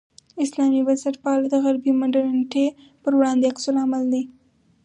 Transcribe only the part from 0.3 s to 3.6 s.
اسلامي بنسټپالنه د غربي مډرنیتې پر وړاندې